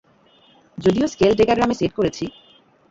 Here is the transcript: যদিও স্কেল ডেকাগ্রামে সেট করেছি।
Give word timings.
যদিও 0.77 1.05
স্কেল 1.07 1.33
ডেকাগ্রামে 1.39 1.75
সেট 1.79 1.91
করেছি। 1.95 2.25